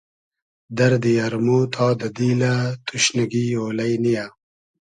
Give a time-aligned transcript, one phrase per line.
[0.77, 2.53] دئردی ارمۉ تا دۂ دیلۂ
[2.85, 4.25] توشنیگی اۉلݷ نییۂ